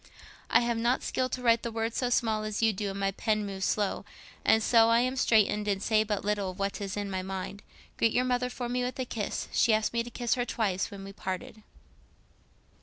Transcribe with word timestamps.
"I 0.49 0.61
have 0.61 0.79
not 0.79 1.03
skill 1.03 1.29
to 1.29 1.43
write 1.43 1.61
the 1.61 1.71
words 1.71 1.95
so 1.97 2.09
small 2.09 2.41
as 2.43 2.63
you 2.63 2.73
do 2.73 2.89
and 2.89 2.99
my 2.99 3.11
pen 3.11 3.45
moves 3.45 3.65
slow. 3.65 4.03
And 4.43 4.63
so 4.63 4.89
I 4.89 5.01
am 5.01 5.15
straitened, 5.15 5.67
and 5.67 5.79
say 5.83 6.03
but 6.03 6.25
little 6.25 6.49
of 6.49 6.57
what 6.57 6.81
is 6.81 6.97
in 6.97 7.11
my 7.11 7.21
mind. 7.21 7.61
Greet 7.97 8.11
your 8.11 8.25
mother 8.25 8.49
for 8.49 8.67
me 8.67 8.81
with 8.83 8.97
a 8.97 9.05
kiss. 9.05 9.47
She 9.51 9.75
asked 9.75 9.93
me 9.93 10.01
to 10.01 10.09
kiss 10.09 10.33
her 10.33 10.43
twice 10.45 10.89
when 10.89 11.03
we 11.03 11.13
parted." 11.13 11.61